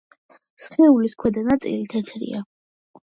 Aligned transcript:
სხეულის 0.63 1.15
ქვედა 1.25 1.43
ნაწილი 1.49 1.85
თეთრია. 1.93 2.43